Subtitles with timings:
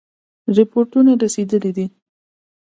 [0.55, 1.85] رپوټونه رسېدلي دي.